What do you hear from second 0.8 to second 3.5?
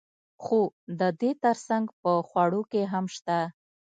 د دې ترڅنګ په خوړو کې هم شته.